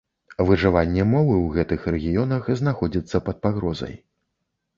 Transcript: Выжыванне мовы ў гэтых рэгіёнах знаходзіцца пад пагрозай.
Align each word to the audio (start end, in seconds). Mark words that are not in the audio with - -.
Выжыванне 0.51 1.03
мовы 1.09 1.35
ў 1.41 1.47
гэтых 1.57 1.85
рэгіёнах 1.97 2.49
знаходзіцца 2.63 3.23
пад 3.29 3.37
пагрозай. 3.45 3.95